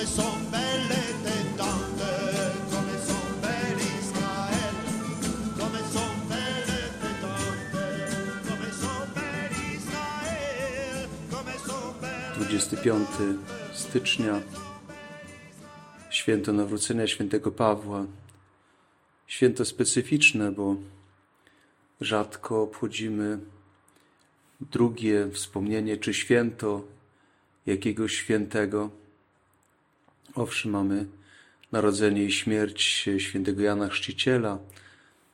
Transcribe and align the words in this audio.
come 0.00 0.06
son 0.06 0.50
belle 0.50 0.88
le 1.24 1.56
tante, 1.58 2.12
come 2.70 2.96
son 3.06 3.40
belle 3.42 3.82
Israel, 4.00 4.74
come 5.58 5.80
son 5.92 6.12
belle 6.28 6.84
le 7.02 7.10
tante, 7.20 7.84
come 8.48 8.70
son 8.72 9.02
belle 9.14 9.56
Israel, 9.76 11.08
come 11.30 11.54
son 11.66 11.94
belle 12.00 12.46
25 12.48 13.08
stycznia, 13.74 14.40
święto 16.10 16.52
nawrócenia 16.52 17.06
świętego 17.06 17.50
Pawła. 17.50 18.06
Święto 19.26 19.64
specyficzne, 19.64 20.52
bo 20.52 20.76
rzadko 22.00 22.62
obchodzimy 22.62 23.38
drugie 24.60 25.30
wspomnienie 25.32 25.96
czy 25.96 26.14
święto 26.14 26.84
jakiegoś 27.66 28.14
świętego. 28.14 28.90
Owszem, 30.34 30.72
mamy 30.72 31.06
narodzenie 31.72 32.24
i 32.24 32.32
śmierć 32.32 33.08
świętego 33.18 33.62
Jana 33.62 33.88
Chrzciciela, 33.88 34.58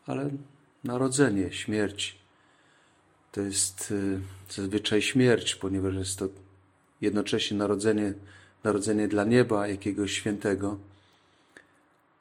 ale 0.07 0.31
narodzenie, 0.85 1.53
śmierć 1.53 2.27
to 3.37 3.41
jest 3.41 3.91
y, 3.91 4.21
zazwyczaj 4.51 5.03
śmierć, 5.03 5.55
ponieważ 5.55 5.95
jest 5.95 6.19
to 6.19 6.29
jednocześnie 7.01 7.57
narodzenie, 7.57 8.15
narodzenie 8.65 9.09
dla 9.09 9.25
nieba 9.25 9.69
jakiegoś 9.69 10.13
świętego. 10.13 10.79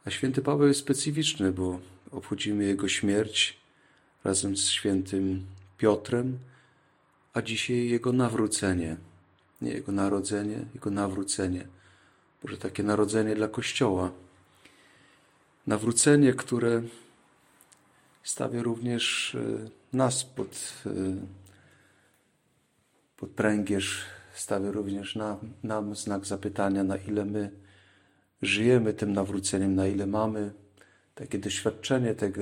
A 0.05 0.09
święty 0.09 0.41
Paweł 0.41 0.67
jest 0.67 0.79
specyficzny, 0.79 1.51
bo 1.51 1.79
obchodzimy 2.11 2.63
jego 2.63 2.87
śmierć 2.87 3.57
razem 4.23 4.57
z 4.57 4.69
świętym 4.69 5.45
Piotrem, 5.77 6.39
a 7.33 7.41
dzisiaj 7.41 7.89
jego 7.89 8.13
nawrócenie. 8.13 8.97
Nie 9.61 9.71
jego 9.71 9.91
narodzenie, 9.91 10.65
jego 10.73 10.91
nawrócenie. 10.91 11.67
Może 12.43 12.57
takie 12.57 12.83
narodzenie 12.83 13.35
dla 13.35 13.47
Kościoła. 13.47 14.11
Nawrócenie, 15.67 16.33
które 16.33 16.81
stawia 18.23 18.63
również 18.63 19.35
y, 19.35 19.69
nas 19.93 20.23
pod, 20.23 20.83
y, 20.85 21.15
pod 23.17 23.29
pręgierz, 23.29 24.05
stawia 24.33 24.71
również 24.71 25.15
na, 25.15 25.37
nam 25.63 25.95
znak 25.95 26.25
zapytania, 26.25 26.83
na 26.83 26.97
ile 26.97 27.25
my 27.25 27.51
żyjemy 28.41 28.93
tym 28.93 29.13
nawróceniem, 29.13 29.75
na 29.75 29.87
ile 29.87 30.07
mamy 30.07 30.53
takie 31.15 31.39
doświadczenie 31.39 32.15
tego 32.15 32.41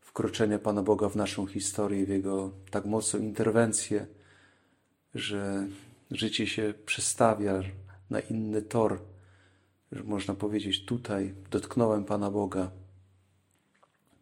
wkroczenia 0.00 0.58
Pana 0.58 0.82
Boga 0.82 1.08
w 1.08 1.16
naszą 1.16 1.46
historię, 1.46 2.06
w 2.06 2.08
Jego 2.08 2.50
tak 2.70 2.84
mocną 2.84 3.20
interwencję, 3.20 4.06
że 5.14 5.66
życie 6.10 6.46
się 6.46 6.74
przestawia 6.86 7.62
na 8.10 8.20
inny 8.20 8.62
tor, 8.62 9.00
że 9.92 10.04
można 10.04 10.34
powiedzieć, 10.34 10.84
tutaj 10.84 11.34
dotknąłem 11.50 12.04
Pana 12.04 12.30
Boga, 12.30 12.70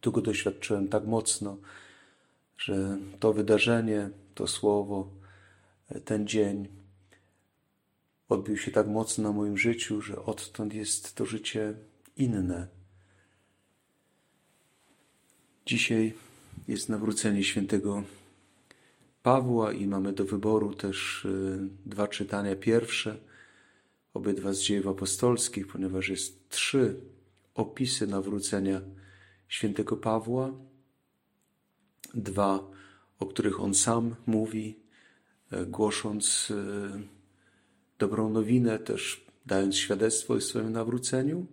tu 0.01 0.11
Go 0.11 0.21
doświadczyłem 0.21 0.87
tak 0.87 1.05
mocno, 1.05 1.57
że 2.57 2.97
to 3.19 3.33
wydarzenie, 3.33 4.09
to 4.35 4.47
słowo, 4.47 5.09
ten 6.05 6.27
dzień 6.27 6.67
odbił 8.29 8.57
się 8.57 8.71
tak 8.71 8.87
mocno 8.87 9.23
na 9.23 9.31
moim 9.31 9.57
życiu, 9.57 10.01
że 10.01 10.25
odtąd 10.25 10.73
jest 10.73 11.15
to 11.15 11.25
życie 11.25 11.73
inne. 12.17 12.67
Dzisiaj 15.65 16.13
jest 16.67 16.89
nawrócenie 16.89 17.43
świętego 17.43 18.03
Pawła 19.23 19.73
i 19.73 19.87
mamy 19.87 20.13
do 20.13 20.25
wyboru 20.25 20.73
też 20.73 21.25
y, 21.25 21.59
dwa 21.85 22.07
czytania. 22.07 22.55
Pierwsze, 22.55 23.17
obydwa 24.13 24.53
z 24.53 24.59
dziejów 24.59 24.87
apostolskich, 24.87 25.67
ponieważ 25.67 26.09
jest 26.09 26.49
trzy 26.49 26.95
opisy 27.55 28.07
nawrócenia 28.07 28.81
świętego 29.47 29.97
Pawła. 29.97 30.51
Dwa, 32.13 32.71
o 33.19 33.25
których 33.25 33.59
on 33.59 33.73
sam 33.75 34.15
mówi, 34.25 34.79
e, 35.51 35.65
głosząc 35.65 36.51
e, 36.51 37.01
dobrą 37.99 38.29
nowinę, 38.29 38.79
też 38.79 39.25
dając 39.45 39.75
świadectwo 39.75 40.33
o 40.33 40.41
swoim 40.41 40.71
nawróceniu. 40.71 41.45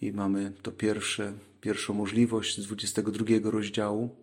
I 0.00 0.12
mamy 0.12 0.52
to 0.62 0.72
pierwsze, 0.72 1.32
pierwszą 1.60 1.94
możliwość 1.94 2.60
z 2.60 2.66
22 2.66 3.50
rozdziału, 3.50 4.16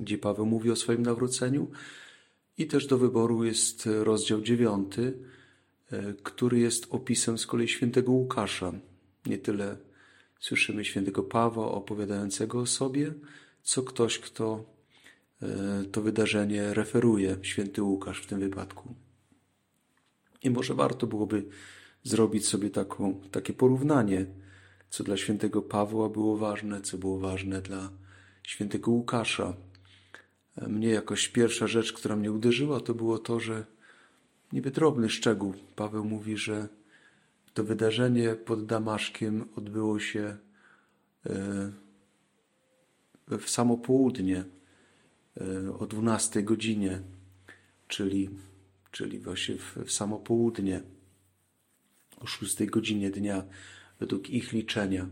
gdzie 0.00 0.18
Paweł 0.18 0.46
mówi 0.46 0.70
o 0.70 0.76
swoim 0.76 1.02
nawróceniu. 1.02 1.70
I 2.58 2.66
też 2.66 2.86
do 2.86 2.98
wyboru 2.98 3.44
jest 3.44 3.88
rozdział 4.02 4.40
9, 4.40 4.98
e, 4.98 5.12
który 6.22 6.58
jest 6.58 6.86
opisem 6.90 7.38
z 7.38 7.46
kolei 7.46 7.68
świętego 7.68 8.12
Łukasza. 8.12 8.72
Nie 9.26 9.38
tyle 9.38 9.76
słyszymy 10.40 10.84
świętego 10.84 11.22
Pawła 11.22 11.72
opowiadającego 11.72 12.60
o 12.60 12.66
sobie, 12.66 13.12
co 13.62 13.82
ktoś, 13.82 14.18
kto 14.18 14.64
e, 15.42 15.84
to 15.92 16.02
wydarzenie 16.02 16.74
referuje, 16.74 17.36
święty 17.42 17.82
Łukasz 17.82 18.20
w 18.22 18.26
tym 18.26 18.40
wypadku. 18.40 18.94
I 20.42 20.50
może 20.50 20.74
warto 20.74 21.06
byłoby 21.06 21.44
zrobić 22.02 22.48
sobie 22.48 22.70
taką, 22.70 23.20
takie 23.30 23.52
porównanie, 23.52 24.26
co 24.90 25.04
dla 25.04 25.16
świętego 25.16 25.62
Pawła 25.62 26.08
było 26.08 26.36
ważne, 26.36 26.80
co 26.80 26.98
było 26.98 27.18
ważne 27.18 27.62
dla 27.62 27.90
świętego 28.42 28.90
Łukasza. 28.90 29.56
Mnie 30.68 30.88
jakoś 30.88 31.28
pierwsza 31.28 31.66
rzecz, 31.66 31.92
która 31.92 32.16
mnie 32.16 32.32
uderzyła, 32.32 32.80
to 32.80 32.94
było 32.94 33.18
to, 33.18 33.40
że 33.40 33.77
niby 34.52 34.70
drobny 34.70 35.10
szczegół. 35.10 35.54
Paweł 35.76 36.04
mówi, 36.04 36.36
że 36.36 36.68
to 37.54 37.64
wydarzenie 37.64 38.34
pod 38.34 38.66
Damaszkiem 38.66 39.48
odbyło 39.56 40.00
się 40.00 40.36
e, 41.26 41.72
w 43.38 43.50
samo 43.50 43.76
południe, 43.76 44.44
e, 45.40 45.78
o 45.78 45.86
12 45.86 46.42
godzinie, 46.42 47.00
czyli, 47.88 48.30
czyli 48.90 49.18
właśnie 49.18 49.56
w, 49.56 49.76
w 49.76 49.92
samo 49.92 50.18
południe, 50.18 50.82
o 52.20 52.26
6 52.26 52.64
godzinie 52.64 53.10
dnia, 53.10 53.44
według 54.00 54.30
ich 54.30 54.52
liczenia. 54.52 55.08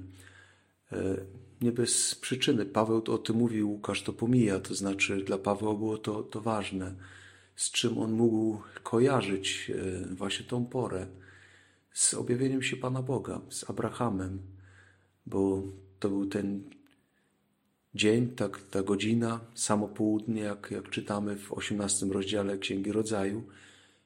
E, 0.92 1.16
nie 1.60 1.72
bez 1.72 2.14
przyczyny. 2.14 2.66
Paweł 2.66 3.02
o 3.08 3.18
tym 3.18 3.36
mówił, 3.36 3.70
Łukasz 3.70 4.02
to 4.02 4.12
pomija, 4.12 4.60
to 4.60 4.74
znaczy 4.74 5.16
dla 5.16 5.38
Pawła 5.38 5.74
było 5.74 5.98
to, 5.98 6.22
to 6.22 6.40
ważne, 6.40 6.94
z 7.56 7.70
czym 7.70 7.98
on 7.98 8.12
mógł 8.12 8.62
kojarzyć 8.82 9.72
właśnie 10.16 10.46
tą 10.46 10.66
porę 10.66 11.06
z 11.96 12.14
objawieniem 12.14 12.62
się 12.62 12.76
Pana 12.76 13.02
Boga, 13.02 13.40
z 13.48 13.70
Abrahamem, 13.70 14.38
bo 15.26 15.62
to 15.98 16.08
był 16.08 16.26
ten 16.26 16.70
dzień, 17.94 18.28
tak, 18.28 18.60
ta 18.70 18.82
godzina, 18.82 19.40
samo 19.54 19.88
południe, 19.88 20.42
jak, 20.42 20.70
jak 20.70 20.90
czytamy 20.90 21.36
w 21.36 21.52
18 21.52 22.06
rozdziale 22.06 22.58
Księgi 22.58 22.92
Rodzaju, 22.92 23.42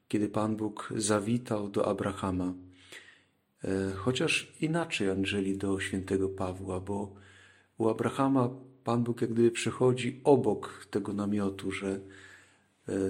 kiedy 0.08 0.28
Pan 0.28 0.56
Bóg 0.56 0.92
zawitał 0.96 1.68
do 1.68 1.88
Abrahama. 1.88 2.54
E, 3.64 3.92
chociaż 3.92 4.52
inaczej 4.60 5.10
aniżeli 5.10 5.58
do 5.58 5.80
świętego 5.80 6.28
Pawła, 6.28 6.80
bo 6.80 7.14
u 7.78 7.88
Abrahama 7.88 8.50
Pan 8.84 9.04
Bóg 9.04 9.20
jak 9.20 9.32
gdyby 9.32 9.50
przychodzi 9.50 10.20
obok 10.24 10.86
tego 10.90 11.12
namiotu, 11.12 11.70
że 11.70 11.90
E, 11.90 12.29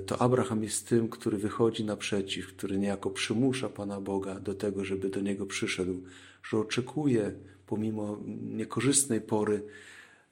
to 0.06 0.22
Abraham 0.22 0.62
jest 0.62 0.88
tym, 0.88 1.08
który 1.08 1.38
wychodzi 1.38 1.84
naprzeciw, 1.84 2.46
który 2.46 2.78
niejako 2.78 3.10
przymusza 3.10 3.68
Pana 3.68 4.00
Boga 4.00 4.40
do 4.40 4.54
tego, 4.54 4.84
żeby 4.84 5.08
do 5.08 5.20
niego 5.20 5.46
przyszedł, 5.46 6.02
że 6.42 6.58
oczekuje 6.58 7.32
pomimo 7.66 8.18
niekorzystnej 8.42 9.20
pory, 9.20 9.62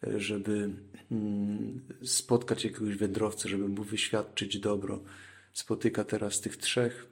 e, 0.06 0.21
żeby 0.21 0.71
mm, 1.10 1.81
spotkać 2.04 2.65
jakiegoś 2.65 2.97
wędrowca, 2.97 3.49
żeby 3.49 3.69
mu 3.69 3.82
wyświadczyć 3.82 4.59
dobro. 4.59 5.03
Spotyka 5.53 6.05
teraz 6.05 6.41
tych 6.41 6.56
trzech, 6.56 7.06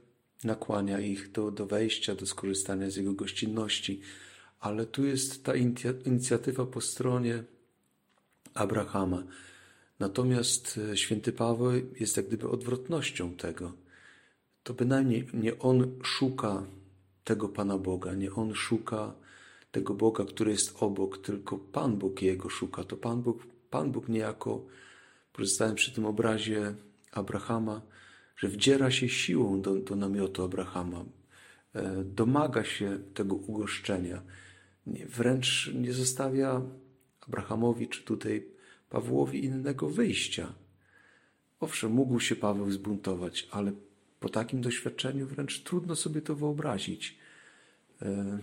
nakłania 0.45 1.01
ich 1.01 1.31
do, 1.31 1.51
do 1.51 1.67
wejścia, 1.67 2.15
do 2.15 2.27
skorzystania 2.27 2.91
z 2.91 2.97
jego 2.97 3.13
gościnności, 3.13 4.01
ale 4.61 4.87
tu 4.87 5.05
jest 5.05 5.45
ta 5.45 5.53
inicjatywa 6.05 6.67
po 6.67 6.81
stronie 6.81 7.45
Abrahama 8.55 9.23
Natomiast 9.99 10.81
e, 10.93 10.97
święty 10.97 11.33
Paweł 11.33 11.73
jest 12.01 12.17
jak 12.17 12.27
gdyby 12.27 12.49
odwrotnością 12.49 13.35
tego. 13.35 13.73
To 14.63 14.75
bynajmniej 14.75 15.29
nie 15.35 15.59
on 15.59 15.99
szuka 16.03 16.67
tego 17.25 17.49
Pana 17.49 17.79
Boga, 17.79 18.15
nie 18.15 18.33
on 18.33 18.55
szuka 18.55 19.15
tego 19.71 19.95
Boga, 19.95 20.25
który 20.25 20.51
jest 20.51 20.77
obok, 20.83 21.19
tylko 21.19 21.59
Pan 21.59 21.97
Bóg 21.97 22.23
jego 22.23 22.49
szuka. 22.49 22.85
To 22.85 22.97
Pan 22.97 23.23
Bóg, 23.23 23.47
Pan 23.71 23.93
Bóg 23.93 24.09
niejako, 24.09 24.67
pozostając 25.33 25.77
przy 25.77 25.95
tym 25.95 26.07
obrazie 26.07 26.75
Abrahama, 27.13 27.83
że 28.37 28.49
wdziera 28.49 28.91
się 28.91 29.09
siłą 29.09 29.61
do, 29.61 29.75
do 29.75 29.97
namiotu 29.97 30.43
Abrahama, 30.43 31.05
e, 31.75 32.05
domaga 32.05 32.65
się 32.65 32.99
tego 33.15 33.35
ugoszczenia, 33.35 34.23
wręcz 34.87 35.71
nie 35.75 35.93
zostawia 35.93 36.63
Abrahamowi 37.21 37.89
czy 37.89 38.03
tutaj 38.03 38.56
Pawłowi 38.97 39.45
innego 39.45 39.91
wyjścia. 39.91 40.55
Owszem, 41.61 41.93
mógł 41.93 42.21
się 42.21 42.37
Paweł 42.37 42.71
zbuntować, 42.71 43.49
ale 43.51 43.73
po 44.21 44.29
takim 44.29 44.61
doświadczeniu 44.61 45.27
wręcz 45.27 45.63
trudno 45.63 45.97
sobie 45.97 46.23
to 46.23 46.37
wyobrazić. 46.37 47.19
E, 48.03 48.39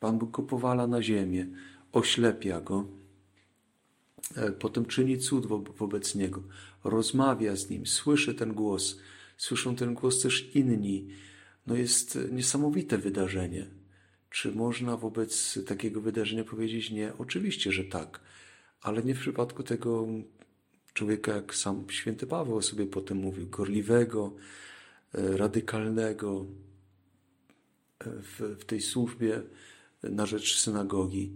Pan 0.00 0.18
Bóg 0.18 0.30
go 0.30 0.42
powala 0.42 0.86
na 0.86 1.02
ziemię, 1.02 1.46
oślepia 1.92 2.60
go, 2.60 2.86
e, 4.36 4.52
potem 4.52 4.86
czyni 4.86 5.18
cud 5.18 5.46
wobec 5.76 6.14
niego, 6.14 6.42
rozmawia 6.84 7.56
z 7.56 7.70
nim, 7.70 7.86
słyszy 7.86 8.34
ten 8.34 8.54
głos, 8.54 8.98
słyszą 9.36 9.76
ten 9.76 9.94
głos 9.94 10.22
też 10.22 10.56
inni. 10.56 11.08
No 11.66 11.76
jest 11.76 12.18
niesamowite 12.32 12.98
wydarzenie. 12.98 13.66
Czy 14.30 14.52
można 14.52 14.96
wobec 14.96 15.58
takiego 15.66 16.00
wydarzenia 16.00 16.44
powiedzieć 16.44 16.90
nie? 16.90 17.12
Oczywiście, 17.18 17.72
że 17.72 17.84
tak, 17.84 18.20
ale 18.80 19.02
nie 19.02 19.14
w 19.14 19.20
przypadku 19.20 19.62
tego 19.62 20.06
człowieka, 20.94 21.34
jak 21.34 21.54
sam 21.54 21.84
święty 21.90 22.26
Paweł 22.26 22.62
sobie 22.62 22.86
potem 22.86 23.18
mówił, 23.18 23.46
gorliwego, 23.48 24.34
e, 25.14 25.36
radykalnego 25.36 26.46
e, 27.98 28.10
w, 28.22 28.40
w 28.60 28.64
tej 28.64 28.80
służbie 28.80 29.42
na 30.02 30.26
rzecz 30.26 30.58
synagogi. 30.58 31.32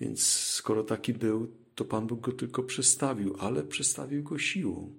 Więc 0.00 0.22
skoro 0.26 0.84
taki 0.84 1.12
był, 1.12 1.52
to 1.74 1.84
Pan 1.84 2.06
Bóg 2.06 2.20
go 2.20 2.32
tylko 2.32 2.62
przestawił, 2.62 3.36
ale 3.38 3.62
przestawił 3.62 4.22
go 4.22 4.38
siłą. 4.38 4.94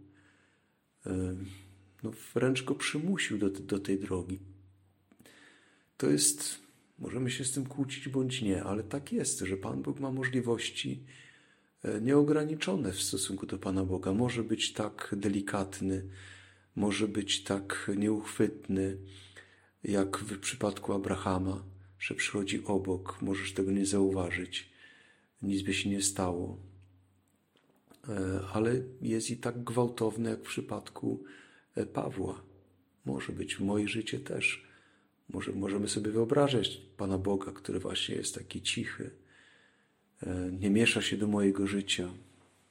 E, 1.06 1.36
no, 2.04 2.12
wręcz 2.34 2.64
go 2.64 2.76
przymusił 2.76 3.38
do, 3.38 3.50
do 3.50 3.80
tej 3.80 4.00
drogi. 4.00 4.40
To 5.98 6.10
jest, 6.10 6.60
możemy 7.00 7.32
się 7.32 7.46
z 7.46 7.52
tym 7.52 7.66
kłócić 7.66 8.10
bądź 8.10 8.42
nie, 8.42 8.64
ale 8.64 8.84
tak 8.84 9.12
jest, 9.12 9.40
że 9.40 9.58
Pan 9.58 9.82
Bóg 9.82 10.00
ma 10.00 10.12
możliwości 10.12 11.00
e, 11.00 11.33
nieograniczone 12.02 12.92
w 12.92 13.02
stosunku 13.02 13.46
do 13.46 13.58
Pana 13.58 13.86
Boga. 13.86 14.14
Może 14.14 14.44
być 14.44 14.74
tak 14.74 15.16
delikatny, 15.18 16.08
może 16.76 17.08
być 17.08 17.44
tak 17.44 17.92
nieuchwytny, 17.98 18.98
jak 19.84 20.18
w 20.18 20.40
przypadku 20.40 20.94
Abrahama, 20.94 21.64
że 22.00 22.16
przychodzi 22.16 22.66
obok, 22.66 23.22
możesz 23.22 23.54
tego 23.54 23.72
nie 23.72 23.86
zauważyć, 23.86 24.70
nic 25.42 25.62
by 25.62 25.74
się 25.74 25.90
nie 25.90 26.02
stało. 26.02 26.58
E, 28.10 28.40
ale 28.54 28.82
jest 29.02 29.30
i 29.30 29.38
tak 29.38 29.64
gwałtowny, 29.64 30.30
jak 30.30 30.40
w 30.40 30.48
przypadku 30.48 31.24
e, 31.76 31.86
Pawła. 31.86 32.44
Może 33.06 33.34
być 33.34 33.56
w 33.56 33.62
moje 33.62 33.88
życie 33.88 34.20
też. 34.20 34.68
Może, 35.30 35.52
możemy 35.52 35.90
sobie 35.90 36.12
wyobrażać 36.12 36.82
Pana 36.98 37.18
Boga, 37.18 37.52
który 37.52 37.80
właśnie 37.80 38.16
jest 38.16 38.36
taki 38.36 38.62
cichy, 38.62 39.04
e, 39.06 39.23
nie 40.60 40.70
miesza 40.70 41.02
się 41.02 41.18
do 41.18 41.28
mojego 41.28 41.68
życia. 41.68 42.10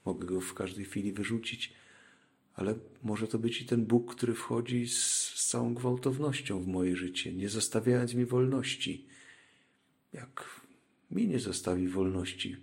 Mogę 0.05 0.27
go 0.27 0.41
w 0.41 0.55
każdej 0.55 0.85
chwili 0.85 1.13
wyrzucić, 1.13 1.73
ale 2.55 2.75
może 3.03 3.29
to 3.29 3.39
być 3.39 3.63
i 3.63 3.67
ten 3.67 3.87
Bóg, 3.87 4.15
który 4.15 4.35
wchodzi 4.35 4.89
z, 4.89 4.99
z 5.35 5.47
całą 5.47 5.75
gwałtownością 5.75 6.63
w 6.63 6.67
moje 6.67 6.97
życie, 6.97 7.33
nie 7.33 7.49
zostawiając 7.49 8.15
mi 8.15 8.27
wolności. 8.27 9.07
Jak 10.13 10.61
mi 11.11 11.29
nie 11.29 11.39
zostawi 11.39 11.89
wolności, 11.89 12.57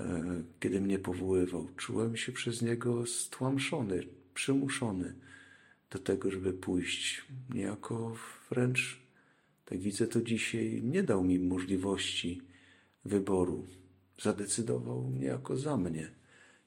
e, 0.00 0.42
kiedy 0.60 0.80
mnie 0.80 0.98
powoływał. 0.98 1.68
Czułem 1.76 2.16
się 2.16 2.32
przez 2.32 2.62
niego 2.62 3.06
stłamszony, 3.06 4.06
przymuszony 4.34 5.14
do 5.90 5.98
tego, 5.98 6.30
żeby 6.30 6.52
pójść. 6.52 7.24
Niejako 7.54 8.16
wręcz, 8.50 9.00
tak 9.64 9.78
widzę 9.78 10.06
to 10.06 10.22
dzisiaj, 10.22 10.82
nie 10.82 11.02
dał 11.02 11.24
mi 11.24 11.38
możliwości 11.38 12.42
wyboru. 13.06 13.66
Zadecydował 14.22 15.10
niejako 15.10 15.56
za 15.56 15.76
mnie. 15.76 16.10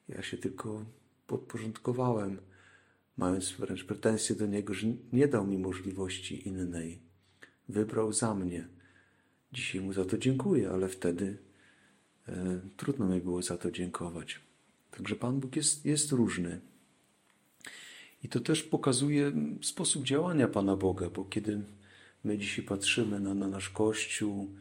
Ja 0.08 0.22
się 0.22 0.38
tylko 0.38 0.84
podporządkowałem, 1.26 2.38
mając 3.16 3.52
wręcz 3.52 3.84
pretensje 3.84 4.36
do 4.36 4.46
niego, 4.46 4.74
że 4.74 4.86
nie 5.12 5.28
dał 5.28 5.46
mi 5.46 5.58
możliwości 5.58 6.48
innej. 6.48 6.98
Wybrał 7.68 8.12
za 8.12 8.34
mnie. 8.34 8.68
Dzisiaj 9.52 9.80
mu 9.80 9.92
za 9.92 10.04
to 10.04 10.18
dziękuję, 10.18 10.70
ale 10.70 10.88
wtedy 10.88 11.38
e, 12.28 12.60
trudno 12.76 13.08
mi 13.08 13.20
było 13.20 13.42
za 13.42 13.56
to 13.56 13.70
dziękować. 13.70 14.40
Także 14.90 15.16
Pan 15.16 15.40
Bóg 15.40 15.56
jest, 15.56 15.86
jest 15.86 16.12
różny. 16.12 16.60
I 18.22 18.28
to 18.28 18.40
też 18.40 18.62
pokazuje 18.62 19.32
sposób 19.62 20.04
działania 20.04 20.48
Pana 20.48 20.76
Boga, 20.76 21.10
bo 21.10 21.24
kiedy 21.24 21.60
my 22.24 22.38
dzisiaj 22.38 22.64
patrzymy 22.64 23.20
na, 23.20 23.34
na 23.34 23.48
nasz 23.48 23.70
Kościół 23.70 24.54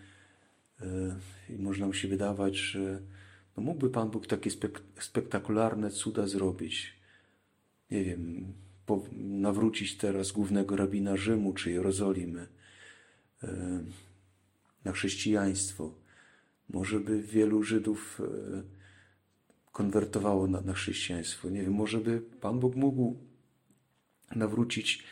i 1.49 1.57
można 1.57 1.87
mu 1.87 1.93
się 1.93 2.07
wydawać, 2.07 2.55
że 2.55 3.01
no 3.57 3.63
mógłby 3.63 3.89
Pan 3.89 4.09
Bóg 4.09 4.27
takie 4.27 4.51
spek 4.51 4.81
spektakularne 4.99 5.91
cuda 5.91 6.27
zrobić. 6.27 6.93
Nie 7.91 8.03
wiem, 8.03 8.53
nawrócić 9.17 9.97
teraz 9.97 10.31
głównego 10.31 10.75
rabina 10.75 11.17
Rzymu 11.17 11.53
czy 11.53 11.71
Jerozolimy 11.71 12.47
e, 13.43 13.83
na 14.85 14.91
chrześcijaństwo. 14.91 15.95
Może 16.69 16.99
by 16.99 17.21
wielu 17.21 17.63
Żydów 17.63 18.21
e, 18.21 18.63
konwertowało 19.71 20.47
na, 20.47 20.61
na 20.61 20.73
chrześcijaństwo. 20.73 21.49
Nie 21.49 21.61
wiem, 21.61 21.73
może 21.73 21.97
by 21.97 22.21
Pan 22.21 22.59
Bóg 22.59 22.75
mógł 22.75 23.17
nawrócić 24.35 25.03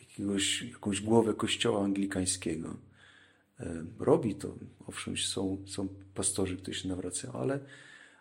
jakiegoś, 0.00 0.62
jakąś 0.62 1.00
głowę 1.00 1.34
kościoła 1.34 1.84
anglikańskiego. 1.84 2.89
E, 3.60 3.84
robi 3.98 4.34
to, 4.34 4.54
owszem, 4.86 5.16
są, 5.16 5.58
są 5.66 5.88
pastorzy, 6.14 6.56
którzy 6.56 6.80
się 6.80 6.88
nawracają, 6.88 7.32
ale, 7.32 7.60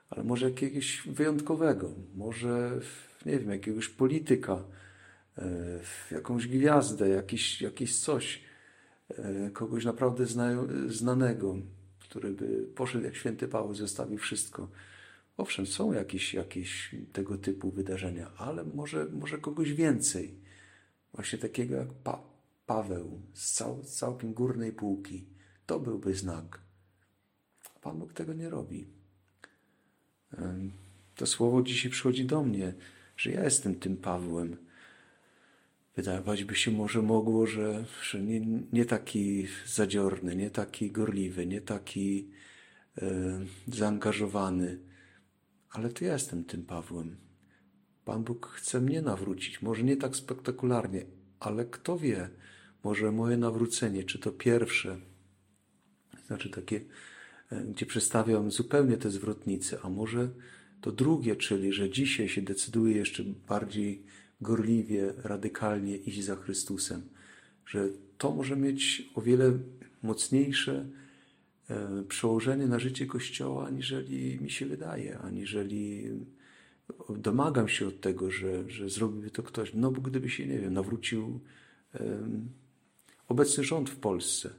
ale 0.10 0.24
może 0.24 0.50
jakiegoś 0.50 1.02
wyjątkowego, 1.08 1.92
może, 2.16 2.80
nie 3.26 3.40
wiem, 3.40 3.50
jakiegoś 3.50 3.90
polityka, 3.90 4.64
e, 5.38 5.80
jakąś 6.12 6.48
gwiazdę, 6.48 7.10
jakieś, 7.10 7.62
jakieś 7.62 8.00
coś, 8.00 8.42
e, 9.10 9.50
kogoś 9.50 9.86
naprawdę 9.86 10.26
znanego, 10.88 11.56
który 12.00 12.32
by 12.32 12.68
poszedł 12.76 13.06
jak 13.06 13.16
święty 13.16 13.48
Paweł, 13.48 13.74
zostawił 13.74 14.18
wszystko. 14.18 14.70
Owszem, 15.38 15.66
są 15.66 15.94
jakieś, 15.94 16.34
jakieś 16.34 16.96
tego 17.14 17.38
typu 17.38 17.72
wydarzenia, 17.72 18.32
ale 18.38 18.64
może, 18.64 19.06
może 19.06 19.38
kogoś 19.38 19.74
więcej. 19.74 20.34
Właśnie 21.14 21.40
takiego 21.40 21.76
jak 21.76 21.94
pa 22.04 22.29
Paweł 22.70 23.22
z 23.34 23.52
cał, 23.52 23.84
całkiem 23.84 24.34
górnej 24.34 24.72
półki. 24.72 25.26
To 25.66 25.80
byłby 25.80 26.16
znak. 26.16 26.62
Pan 27.82 28.00
Bóg 28.00 28.14
tego 28.14 28.34
nie 28.34 28.50
robi. 28.50 28.88
To 31.16 31.26
słowo 31.26 31.62
dzisiaj 31.62 31.92
przychodzi 31.92 32.26
do 32.26 32.44
mnie, 32.44 32.74
że 33.18 33.32
ja 33.32 33.44
jestem 33.44 33.76
tym 33.76 33.98
Pawłem. 33.98 34.58
Wydawać 35.96 36.44
by 36.44 36.56
się 36.56 36.72
może 36.72 37.02
mogło, 37.02 37.48
że, 37.48 37.86
że 38.04 38.22
nie, 38.22 38.42
nie 38.74 38.86
taki 38.86 39.48
zadziorny, 39.68 40.36
nie 40.36 40.50
taki 40.50 40.92
gorliwy, 40.92 41.46
nie 41.46 41.62
taki 41.62 42.30
e, 42.98 43.12
zaangażowany, 43.68 44.80
ale 45.72 45.90
to 45.90 46.06
ja 46.06 46.14
jestem 46.14 46.44
tym 46.44 46.66
Pawłem. 46.66 47.18
Pan 48.06 48.24
Bóg 48.24 48.48
chce 48.48 48.82
mnie 48.82 49.02
nawrócić, 49.02 49.62
może 49.62 49.84
nie 49.84 49.98
tak 49.98 50.16
spektakularnie, 50.16 51.06
ale 51.40 51.66
kto 51.66 51.98
wie, 51.98 52.30
może 52.84 53.12
moje 53.12 53.38
nawrócenie, 53.38 54.04
czy 54.04 54.20
to 54.20 54.32
pierwsze, 54.32 54.98
znaczy 56.28 56.50
takie, 56.50 56.82
e, 57.52 57.66
gdzie 57.66 57.86
przedstawiam 57.86 58.52
zupełnie 58.52 58.98
te 58.98 59.10
zwrotnice, 59.10 59.80
a 59.84 59.90
może 59.90 60.30
to 60.82 60.92
drugie, 60.92 61.36
czyli 61.36 61.74
że 61.74 61.90
dzisiaj 61.90 62.30
się 62.30 62.42
decyduję 62.42 62.96
jeszcze 62.96 63.24
bardziej 63.24 64.04
gorliwie, 64.42 65.14
radykalnie 65.24 65.98
iść 65.98 66.24
za 66.24 66.36
Chrystusem, 66.36 67.02
że 67.66 67.90
to 68.18 68.32
może 68.32 68.56
mieć 68.56 69.10
o 69.16 69.22
wiele 69.22 69.54
mocniejsze 70.04 70.90
e, 71.70 72.04
przełożenie 72.08 72.68
na 72.68 72.80
życie 72.80 73.06
Kościoła, 73.06 73.68
aniżeli 73.68 74.40
mi 74.42 74.50
się 74.52 74.66
wydaje, 74.66 75.20
aniżeli 75.20 76.10
domagam 77.10 77.68
się 77.68 77.88
od 77.88 78.02
tego, 78.02 78.32
że, 78.32 78.70
że 78.70 78.90
zrobiłby 78.90 79.32
to 79.32 79.44
ktoś. 79.44 79.74
No 79.74 79.92
bo 79.92 80.02
gdyby 80.02 80.30
się, 80.30 80.48
nie 80.48 80.60
wiem, 80.60 80.74
nawrócił 80.74 81.40
obecny 83.30 83.64
rząd 83.64 83.90
w 83.90 83.96
Polsce, 83.96 84.50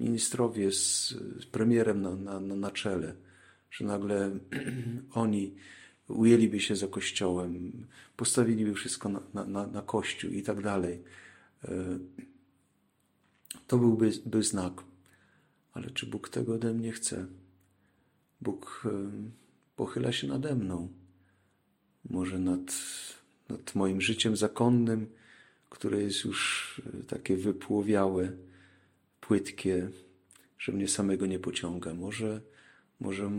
ministrowie 0.00 0.72
z, 0.72 1.14
premierem 1.52 2.02
na, 2.02 2.40
na, 2.40 2.40
na 2.40 2.70
czele, 2.70 3.14
że 3.70 3.84
nagle 3.84 4.38
oni 5.12 5.54
ujęliby 6.08 6.60
się 6.60 6.76
za 6.76 6.86
Kościołem, 6.86 7.86
postawiliby 8.16 8.74
wszystko 8.74 9.08
na, 9.08 9.44
na, 9.46 9.66
na 9.66 9.82
Kościół 9.82 10.30
i 10.30 10.42
tak 10.42 10.62
dalej. 10.62 11.02
E, 11.64 11.98
to 13.66 13.78
byłby 13.78 14.10
by 14.26 14.42
znak. 14.42 14.72
Ale 15.72 15.90
czy 15.90 16.06
Bóg 16.06 16.28
tego 16.28 16.54
ode 16.54 16.74
mnie 16.74 16.92
chce? 16.92 17.26
Bóg 18.40 18.84
pochyla 19.76 20.12
się 20.12 20.26
nade 20.26 20.54
mną 20.54 20.88
może 22.10 22.38
nad, 22.38 22.72
nad 23.48 23.74
moim 23.74 24.00
życiem 24.00 24.36
zakonnym, 24.36 25.06
które 25.74 26.02
jest 26.02 26.24
już 26.24 26.82
e, 27.00 27.04
takie 27.04 27.36
wypłowiałe, 27.36 28.32
płytkie, 29.20 29.90
że 30.58 30.72
mnie 30.72 30.88
samego 30.88 31.26
nie 31.26 31.38
pociąga. 31.38 31.94
Może, 31.94 32.40
może 33.00 33.30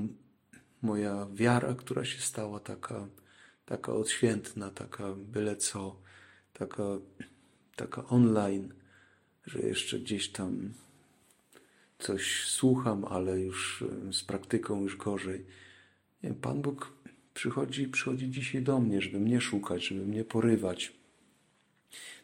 moja 0.82 1.28
wiara, 1.34 1.74
która 1.74 2.06
się 2.06 2.22
stała 2.22 2.60
taka 2.60 3.08
taka 3.66 3.94
odświętna, 3.94 4.70
taka 4.70 5.14
byle 5.16 5.56
co, 5.56 5.96
taka, 6.54 6.84
taka 7.76 8.06
online, 8.06 8.74
że 9.46 9.60
jeszcze 9.60 10.00
gdzieś 10.00 10.30
tam 10.30 10.74
coś 12.00 12.46
słucham, 12.46 13.06
ale 13.06 13.40
już 13.40 13.84
e, 14.10 14.14
z 14.14 14.24
praktyką 14.24 14.82
już 14.82 14.98
gorzej. 14.98 15.46
Pan 16.42 16.62
Bóg 16.62 16.94
przychodzi, 17.34 17.88
przychodzi 17.88 18.30
dzisiaj 18.30 18.62
do 18.62 18.80
mnie, 18.80 19.02
żeby 19.02 19.20
mnie 19.20 19.42
szukać, 19.42 19.88
żeby 19.88 20.06
mnie 20.06 20.24
porywać. 20.24 20.94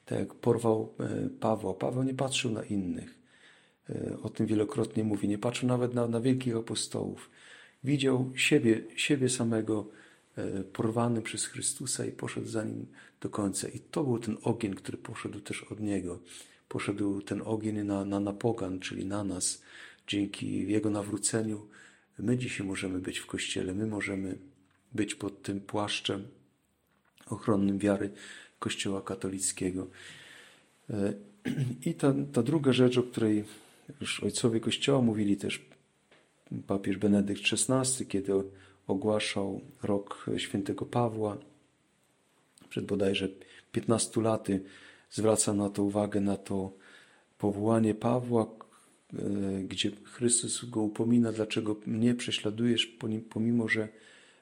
Tak 0.05 0.19
jak 0.19 0.35
porwał 0.35 0.93
e, 0.99 1.29
Pawła. 1.39 1.73
Paweł 1.73 2.03
nie 2.03 2.13
patrzył 2.13 2.51
na 2.51 2.63
innych. 2.63 3.19
E, 3.89 4.17
o 4.23 4.29
tym 4.29 4.45
wielokrotnie 4.45 5.03
mówi. 5.03 5.27
Nie 5.27 5.37
patrzył 5.37 5.69
nawet 5.69 5.93
na, 5.93 6.07
na 6.07 6.21
wielkich 6.21 6.55
apostołów. 6.55 7.29
Widział 7.83 8.31
siebie, 8.35 8.83
siebie 8.95 9.29
samego 9.29 9.87
porwany 10.73 11.21
przez 11.21 11.45
Chrystusa 11.45 12.05
i 12.05 12.11
poszedł 12.11 12.47
za 12.47 12.63
nim 12.63 12.85
do 13.21 13.29
końca. 13.29 13.67
I 13.67 13.79
to 13.79 14.03
był 14.03 14.19
ten 14.19 14.37
ogień, 14.43 14.73
który 14.73 14.97
poszedł 14.97 15.39
też 15.39 15.63
od 15.63 15.79
niego 15.79 16.19
poszedł 16.71 17.21
ten 17.21 17.41
ogień 17.45 17.83
na, 17.83 18.05
na, 18.05 18.19
na 18.19 18.33
pogan, 18.33 18.79
czyli 18.79 19.05
na 19.05 19.23
nas. 19.23 19.61
Dzięki 20.07 20.67
Jego 20.67 20.89
nawróceniu 20.89 21.67
my 22.19 22.37
dzisiaj 22.37 22.67
możemy 22.67 22.99
być 22.99 23.19
w 23.19 23.25
Kościele, 23.25 23.73
my 23.73 23.87
możemy 23.87 24.37
być 24.93 25.15
pod 25.15 25.43
tym 25.43 25.61
płaszczem 25.61 26.27
ochronnym 27.25 27.77
wiary 27.79 28.11
Kościoła 28.61 29.01
katolickiego. 29.01 29.87
E, 30.89 31.13
I 31.89 31.93
ta, 31.93 32.13
ta 32.33 32.43
druga 32.43 32.73
rzecz, 32.73 32.97
o 32.97 33.03
której 33.03 33.43
już 34.01 34.23
ojcowie 34.23 34.59
Kościoła 34.59 35.01
mówili 35.01 35.37
też 35.37 35.65
papież 36.67 36.97
Benedykt 36.97 37.41
XVI, 37.53 38.05
kiedy 38.05 38.33
ogłaszał 38.87 39.61
rok 39.83 40.25
świętego 40.37 40.85
Pawła, 40.85 41.37
przed 42.69 42.85
bodajże 42.85 43.29
15 43.71 44.21
laty, 44.21 44.63
zwraca 45.09 45.53
na 45.53 45.69
to 45.69 45.83
uwagę, 45.83 46.21
na 46.21 46.37
to 46.37 46.71
powołanie 47.37 47.95
Pawła, 47.95 48.47
e, 49.13 49.17
gdzie 49.63 49.91
Chrystus 50.03 50.65
go 50.65 50.81
upomina, 50.81 51.31
dlaczego 51.31 51.75
mnie 51.85 52.15
prześladujesz, 52.15 52.97
pomimo 53.29 53.67
że 53.67 53.87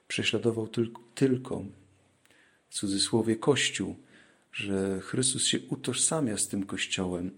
prześladował 0.07 0.67
tylko, 1.15 1.63
w 2.69 2.73
cudzysłowie, 2.73 3.35
Kościół, 3.35 3.95
że 4.51 4.99
Chrystus 4.99 5.45
się 5.45 5.59
utożsamia 5.69 6.37
z 6.37 6.47
tym 6.47 6.65
Kościołem. 6.65 7.31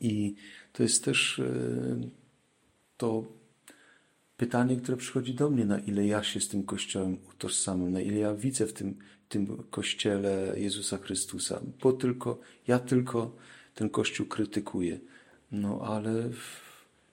I 0.00 0.34
to 0.72 0.82
jest 0.82 1.04
też 1.04 1.38
e, 1.38 2.10
to 2.96 3.24
pytanie, 4.36 4.76
które 4.76 4.96
przychodzi 4.96 5.34
do 5.34 5.50
mnie, 5.50 5.64
na 5.64 5.78
ile 5.78 6.06
ja 6.06 6.22
się 6.22 6.40
z 6.40 6.48
tym 6.48 6.62
Kościołem 6.62 7.18
utożsamiam, 7.30 7.92
na 7.92 8.00
ile 8.00 8.18
ja 8.18 8.34
widzę 8.34 8.66
w 8.66 8.72
tym, 8.72 8.98
tym 9.28 9.64
Kościele 9.70 10.54
Jezusa 10.56 10.98
Chrystusa, 10.98 11.60
bo 11.82 11.92
tylko, 11.92 12.40
ja 12.66 12.78
tylko 12.78 13.36
ten 13.74 13.90
Kościół 13.90 14.26
krytykuję. 14.26 15.00
No 15.52 15.80
ale 15.80 16.30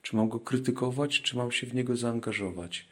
czy 0.02 0.16
mam 0.16 0.30
go 0.30 0.40
krytykować, 0.40 1.22
czy 1.22 1.38
mam 1.38 1.52
się 1.52 1.68
w 1.68 1.74
niego 1.74 1.98
zaangażować? 1.98 2.88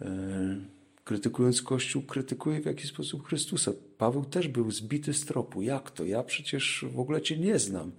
E, 0.00 0.79
krytykując 1.04 1.62
Kościół, 1.62 2.02
krytykuję 2.02 2.60
w 2.60 2.66
jakiś 2.66 2.90
sposób 2.90 3.26
Chrystusa. 3.26 3.72
Paweł 3.98 4.24
też 4.24 4.48
był 4.48 4.70
zbity 4.70 5.14
z 5.14 5.24
tropu. 5.24 5.62
Jak 5.62 5.90
to? 5.90 6.04
Ja 6.04 6.22
przecież 6.22 6.84
w 6.94 6.98
ogóle 6.98 7.22
Cię 7.22 7.38
nie 7.38 7.58
znam. 7.58 7.92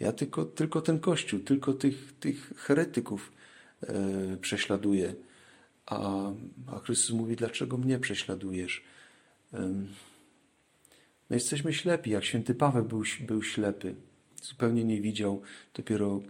Ja 0.00 0.12
tylko, 0.12 0.44
tylko 0.44 0.80
ten 0.80 1.00
Kościół, 1.00 1.40
tylko 1.40 1.72
tych, 1.72 2.14
tych 2.20 2.52
heretyków 2.56 3.32
e, 3.82 4.36
prześladuję. 4.40 5.14
A, 5.86 6.30
a 6.66 6.78
Chrystus 6.78 7.16
mówi, 7.16 7.36
dlaczego 7.36 7.78
mnie 7.78 7.98
prześladujesz? 7.98 8.84
No 11.30 11.34
jesteśmy 11.34 11.72
ślepi, 11.72 12.10
jak 12.10 12.24
święty 12.24 12.54
Paweł 12.54 12.84
był, 12.84 13.02
był 13.20 13.42
ślepy. 13.42 13.94
Zupełnie 14.42 14.84
nie 14.84 15.00
widział. 15.00 15.42
Dopiero 15.74 16.20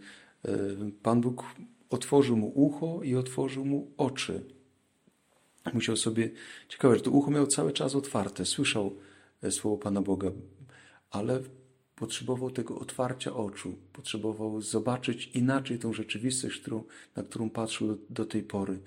Pan 1.03 1.21
Bóg 1.21 1.45
otworzył 1.91 2.37
mu 2.37 2.53
ucho 2.55 3.01
i 3.03 3.15
otworzył 3.15 3.65
mu 3.65 3.91
oczy. 3.97 4.45
Musiał 5.75 5.97
sobie, 5.97 6.31
ciekawe, 6.69 6.97
że 6.97 7.03
to 7.03 7.11
ucho 7.11 7.31
miał 7.31 7.47
cały 7.47 7.73
czas 7.73 7.95
otwarte, 7.95 8.45
słyszał 8.45 8.97
e, 9.43 9.51
słowo 9.51 9.79
Pana 9.79 10.03
Boga, 10.03 10.31
ale 11.11 11.41
potrzebował 11.97 12.51
tego 12.51 12.79
otwarcia 12.79 13.35
oczu, 13.35 13.75
potrzebował 13.93 14.61
zobaczyć 14.61 15.31
inaczej 15.35 15.79
tą 15.79 15.93
rzeczywistość, 15.93 16.61
którą, 16.61 16.85
na 17.17 17.23
którą 17.23 17.51
patrzył 17.51 17.89
do, 17.89 17.97
do 18.11 18.25
tej 18.25 18.43
pory. 18.43 18.79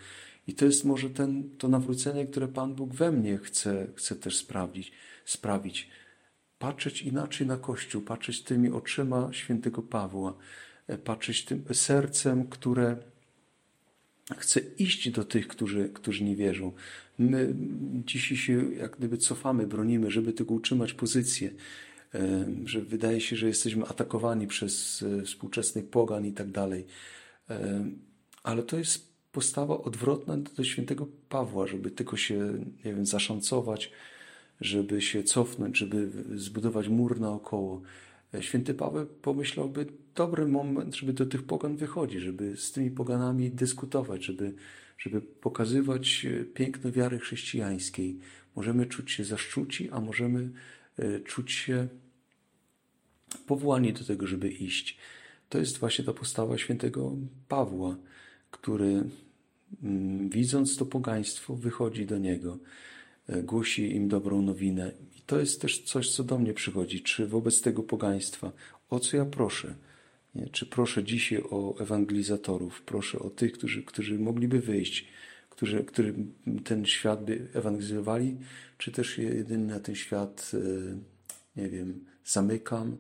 I 0.48 0.54
to 0.54 0.66
jest 0.66 0.86
może 0.86 1.10
ten, 1.10 1.58
to 1.58 1.68
nawrócenie, 1.68 2.26
które 2.26 2.48
Pan 2.48 2.76
Bóg 2.76 2.94
we 2.94 3.12
mnie 3.12 3.38
chce, 3.38 3.88
chce 3.96 4.16
też 4.16 4.38
sprawdzić, 4.38 4.92
sprawić. 5.26 5.90
Patrzeć 6.60 7.02
inaczej 7.02 7.48
na 7.48 7.58
Kościół, 7.58 8.02
patrzeć 8.02 8.44
tymi 8.44 8.70
oczyma 8.70 9.34
świętego 9.34 9.82
Pawła, 9.82 10.38
e, 10.88 10.98
patrzeć 10.98 11.46
tym 11.46 11.64
sercem, 11.74 12.48
które 12.48 12.98
chce 14.38 14.60
iść 14.60 15.10
do 15.10 15.24
tych, 15.24 15.48
którzy, 15.48 15.90
którzy 15.94 16.24
nie 16.24 16.36
wierzą. 16.36 16.72
My 17.20 17.54
dzisiaj 18.06 18.38
się 18.38 18.74
jak 18.74 18.98
gdyby 18.98 19.18
cofamy, 19.18 19.68
bronimy, 19.68 20.12
żeby 20.12 20.34
tylko 20.34 20.54
utrzymać 20.54 20.94
pozycję, 20.94 21.52
że 22.66 22.82
wydaje 22.82 23.22
się, 23.22 23.36
że 23.36 23.48
jesteśmy 23.48 23.86
atakowani 23.86 24.48
przez 24.48 25.04
e, 25.04 25.22
współczesnych 25.22 25.90
pogan 25.90 26.26
i 26.26 26.32
tak 26.32 26.52
dalej. 26.52 26.86
Ale 28.44 28.64
to 28.64 28.78
jest 28.78 29.12
postawa 29.32 29.78
odwrotna 29.78 30.38
do 30.38 30.64
świętego 30.64 31.08
Pawła, 31.30 31.68
żeby 31.68 31.92
tylko 31.92 32.18
się, 32.18 32.36
nie 32.86 32.94
wiem, 32.94 33.06
zaszancować, 33.06 33.92
żeby 34.62 35.02
się 35.02 35.24
cofnąć, 35.24 35.78
żeby 35.78 36.12
zbudować 36.36 36.88
mur 36.88 37.20
naokoło. 37.20 37.82
Święty 38.40 38.74
Paweł 38.74 39.06
pomyślałby, 39.06 39.86
dobry 40.16 40.48
moment, 40.48 40.96
żeby 40.96 41.14
do 41.14 41.26
tych 41.26 41.44
pogan 41.44 41.76
wychodzić, 41.76 42.22
żeby 42.22 42.58
z 42.58 42.72
tymi 42.72 42.92
poganami 42.92 43.52
dyskutować, 43.52 44.26
żeby, 44.26 44.54
żeby 44.98 45.22
pokazywać 45.22 46.28
piękno 46.54 46.92
wiary 46.92 47.20
chrześcijańskiej. 47.20 48.20
Możemy 48.56 48.86
czuć 48.86 49.12
się 49.12 49.24
zaszczuci, 49.24 49.90
a 49.90 50.00
możemy 50.00 50.50
e, 50.98 51.20
czuć 51.20 51.52
się 51.52 51.88
powołani 53.48 53.94
do 53.94 54.04
tego, 54.04 54.28
żeby 54.28 54.50
iść. 54.50 54.98
To 55.50 55.60
jest 55.60 55.78
właśnie 55.78 56.06
ta 56.06 56.14
postawa 56.14 56.58
świętego 56.58 57.16
Pawła 57.48 57.98
który 58.52 59.04
mm, 59.84 60.30
widząc 60.30 60.78
to 60.78 60.86
pogaństwo 60.86 61.56
wychodzi 61.56 62.06
do 62.06 62.18
niego, 62.18 62.58
e, 63.28 63.44
głosi 63.44 63.96
im 63.96 64.08
dobrą 64.08 64.42
nowinę. 64.42 64.92
To 65.26 65.40
jest 65.40 65.62
też 65.62 65.84
coś, 65.84 66.12
co 66.12 66.24
do 66.24 66.38
mnie 66.40 66.54
przychodzi. 66.54 67.02
Czy 67.02 67.28
wobec 67.28 67.62
tego 67.62 67.84
pogaństwa, 67.84 68.52
o 68.90 69.00
co 69.00 69.18
ja 69.18 69.26
proszę? 69.26 69.76
Nie? 70.36 70.50
Czy 70.50 70.66
proszę 70.66 71.04
dzisiaj 71.04 71.44
o 71.50 71.80
ewangelizatorów, 71.80 72.82
proszę 72.82 73.20
o 73.20 73.30
tych, 73.30 73.52
którzy, 73.52 73.84
którzy 73.84 74.20
mogliby 74.20 74.60
wyjść, 74.60 75.08
którzy, 75.50 75.84
którzy 75.84 76.14
ten 76.64 76.86
świat 76.86 77.26
by 77.26 77.48
ewangelizowali, 77.54 78.38
czy 78.78 78.92
też 78.92 79.18
jedynie 79.18 79.66
na 79.66 79.80
ten 79.80 79.96
świat, 79.96 80.52
e, 80.54 81.62
nie 81.62 81.70
wiem, 81.70 82.06
zamykam, 82.26 82.98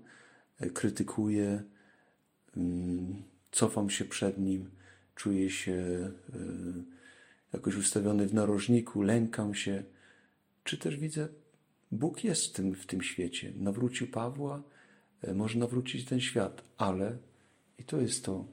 e, 0.59 0.69
krytykuję, 0.69 1.63
mm, 2.57 3.23
cofam 3.51 3.89
się 3.89 4.05
przed 4.05 4.37
nim 4.37 4.69
czuję 5.15 5.49
się 5.49 5.73
e, 5.73 6.11
jakoś 7.53 7.75
ustawiony 7.75 8.27
w 8.27 8.33
narożniku, 8.33 9.01
lękam 9.01 9.55
się, 9.55 9.83
czy 10.63 10.77
też 10.77 10.97
widzę, 10.97 11.27
Bóg 11.91 12.23
jest 12.23 12.55
tym, 12.55 12.75
w 12.75 12.85
tym 12.85 13.01
świecie. 13.01 13.53
Nawrócił 13.55 14.07
Pawła, 14.07 14.63
e, 15.21 15.33
może 15.33 15.59
nawrócić 15.59 16.05
ten 16.05 16.19
świat, 16.19 16.63
ale 16.77 17.17
i 17.79 17.83
to 17.83 18.01
jest 18.01 18.25
to, 18.25 18.45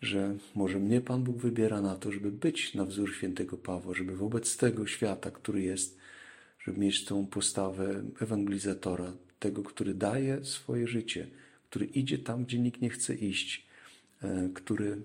że 0.00 0.36
może 0.54 0.78
mnie 0.78 1.00
Pan 1.00 1.22
Bóg 1.24 1.36
wybiera 1.36 1.80
na 1.80 1.96
to, 1.96 2.12
żeby 2.12 2.32
być 2.32 2.74
na 2.74 2.84
wzór 2.84 3.14
świętego 3.14 3.56
Pawła, 3.56 3.94
żeby 3.94 4.16
wobec 4.16 4.56
tego 4.56 4.86
świata, 4.86 5.30
który 5.30 5.62
jest, 5.62 5.98
żeby 6.60 6.80
mieć 6.80 7.04
tą 7.04 7.26
postawę 7.26 8.02
ewangelizatora, 8.20 9.12
tego, 9.38 9.62
który 9.62 9.94
daje 9.94 10.44
swoje 10.44 10.86
życie, 10.86 11.26
który 11.70 11.86
idzie 11.86 12.18
tam, 12.18 12.44
gdzie 12.44 12.58
nikt 12.58 12.80
nie 12.80 12.90
chce 12.90 13.14
iść, 13.14 13.66
e, 14.22 14.50
który 14.54 15.02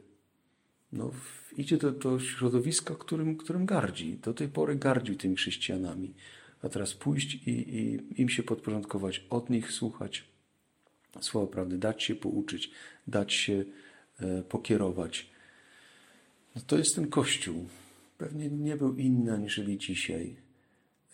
no, 0.93 1.11
idzie 1.57 1.77
do, 1.77 1.91
do 1.91 2.19
środowiska, 2.19 2.95
którym, 2.95 3.37
którym 3.37 3.65
gardzi. 3.65 4.17
Do 4.23 4.33
tej 4.33 4.47
pory 4.47 4.75
gardził 4.75 5.15
tymi 5.15 5.35
chrześcijanami. 5.35 6.13
A 6.61 6.69
teraz 6.69 6.93
pójść 6.93 7.33
i, 7.33 7.49
i 7.49 7.99
im 8.21 8.29
się 8.29 8.43
podporządkować, 8.43 9.25
od 9.29 9.49
nich 9.49 9.71
słuchać 9.71 10.23
słowa 11.21 11.47
prawdy, 11.47 11.77
dać 11.77 12.03
się 12.03 12.15
pouczyć, 12.15 12.71
dać 13.07 13.33
się 13.33 13.65
e, 14.19 14.43
pokierować. 14.43 15.29
No 16.55 16.61
to 16.67 16.77
jest 16.77 16.95
ten 16.95 17.07
Kościół. 17.07 17.65
Pewnie 18.17 18.49
nie 18.49 18.77
był 18.77 18.95
inny 18.95 19.33
aniżeli 19.33 19.77
dzisiaj. 19.77 20.35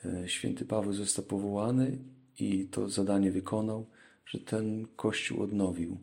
E, 0.06 0.30
święty 0.30 0.66
Paweł 0.66 0.94
został 0.94 1.26
powołany 1.26 1.98
i 2.40 2.68
to 2.72 2.90
zadanie 2.90 3.32
wykonał, 3.32 3.86
że 4.26 4.40
ten 4.40 4.88
Kościół 4.96 5.44
odnowił 5.44 5.98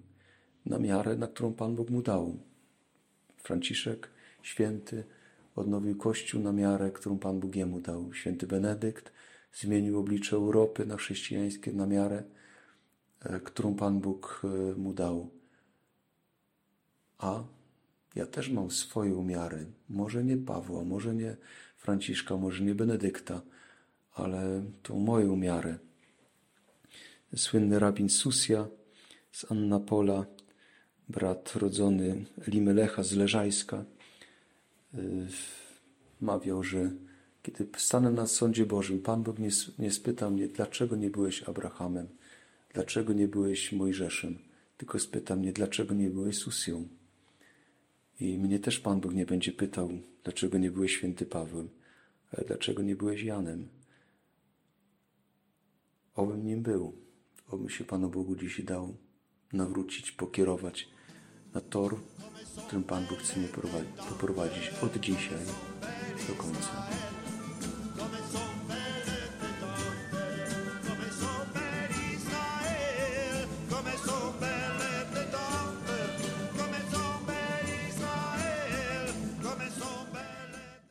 na 0.67 0.79
miarę, 0.79 1.17
na 1.17 1.27
którą 1.27 1.53
Pan 1.53 1.75
Bóg 1.75 1.91
mu 1.91 2.03
dał. 2.03 2.39
Franciszek 3.37 4.11
święty 4.43 5.05
odnowił 5.57 5.97
Kościół 5.97 6.43
na 6.43 6.53
miarę, 6.53 6.91
którą 6.91 7.19
Pan 7.19 7.41
Bóg 7.41 7.57
jemu 7.57 7.81
dał. 7.81 8.13
Święty 8.15 8.47
Benedykt 8.47 9.13
zmienił 9.55 9.99
oblicze 9.99 10.37
Europy 10.37 10.87
na 10.87 10.97
chrześcijańskie 10.97 11.73
na 11.73 11.87
miarę, 11.87 12.23
e, 13.21 13.41
którą 13.41 13.75
Pan 13.75 14.01
Bóg 14.01 14.43
e, 14.45 14.79
mu 14.79 14.95
dał. 14.95 15.31
A 17.19 17.45
ja 18.15 18.27
też 18.27 18.49
mam 18.49 18.71
swoją 18.71 19.23
miarę. 19.23 19.65
Może 19.89 20.25
nie 20.25 20.37
Pawła, 20.37 20.85
może 20.85 21.15
nie 21.15 21.37
Franciszka, 21.77 22.37
może 22.37 22.65
nie 22.65 22.75
Benedykta, 22.75 23.43
ale 24.13 24.63
tą 24.83 24.99
moją 24.99 25.37
miarę. 25.37 25.79
Słynny 27.37 27.79
rabin 27.79 28.09
Susja 28.09 28.67
z 29.33 29.53
Annapola, 29.53 30.27
brat 31.09 31.57
rodzony 31.57 32.25
Limelecha 32.47 33.03
z 33.03 33.13
Leżajska, 33.13 33.85
y, 34.95 35.27
mawiał, 36.21 36.63
że 36.63 36.91
kiedy 37.51 37.79
stanę 37.79 38.11
na 38.11 38.27
sądzie 38.27 38.67
Bożym, 38.67 39.03
Pan 39.03 39.23
Bóg 39.23 39.39
nie, 39.39 39.49
nie 39.79 39.91
spyta 39.91 40.31
mnie, 40.31 40.49
dlaczego 40.49 40.97
nie 40.97 41.11
byłeś 41.11 41.43
Abrahamem, 41.43 42.09
dlaczego 42.75 43.13
nie 43.13 43.29
byłeś 43.29 43.73
Mojżeszem, 43.73 44.39
tylko 44.77 44.99
spyta 44.99 45.37
mnie, 45.37 45.53
dlaczego 45.53 45.95
nie 45.95 46.11
byłeś 46.11 46.39
Susją. 46.39 46.89
I 48.21 48.39
mnie 48.39 48.59
też 48.59 48.81
Pan 48.81 49.01
Bóg 49.01 49.15
nie 49.15 49.27
będzie 49.27 49.53
pytał, 49.53 49.91
dlaczego 50.25 50.59
nie 50.59 50.71
byłeś 50.71 50.93
święty 50.93 51.27
Pawłem, 51.27 51.69
dlaczego 52.47 52.83
nie 52.83 52.97
byłeś 52.97 53.23
Janem. 53.23 53.69
Obym 56.15 56.47
nim 56.47 56.63
był, 56.63 56.93
obym 57.49 57.69
się 57.69 57.85
Panu 57.85 58.11
Bogu 58.11 58.37
dzisiaj 58.37 58.65
dał 58.65 58.95
nawrócić, 59.53 60.13
pokierować 60.13 60.89
na 61.55 61.61
tor, 61.61 61.97
którym 62.67 62.85
Pan 62.85 63.07
Bóg 63.07 63.19
chce 63.19 63.39
mnie 63.39 63.49
poprowadzić 64.09 64.71
od 64.83 65.01
dzisiaj 65.01 65.39
do 66.29 66.35
końca. 66.35 67.20